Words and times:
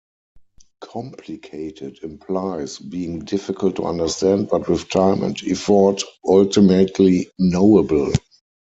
Complicated 0.79 1.99
implies 2.01 2.79
being 2.79 3.19
difficult 3.19 3.75
to 3.75 3.83
understand 3.85 4.49
but 4.49 4.67
with 4.67 4.89
time 4.89 5.21
and 5.21 5.39
effort, 5.43 6.01
ultimately 6.25 7.29
knowable. 7.37 8.11